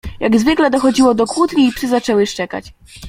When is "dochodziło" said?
0.69-1.13